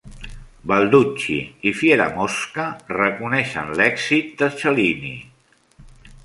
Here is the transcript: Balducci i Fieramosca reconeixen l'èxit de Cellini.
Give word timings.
Balducci 0.69 1.35
i 1.71 1.73
Fieramosca 1.81 2.65
reconeixen 3.01 3.71
l'èxit 3.81 4.35
de 4.41 4.49
Cellini. 4.63 5.15